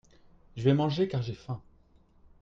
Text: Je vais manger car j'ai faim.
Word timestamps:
Je 0.55 0.63
vais 0.63 0.73
manger 0.73 1.07
car 1.07 1.21
j'ai 1.21 1.35
faim. 1.35 1.61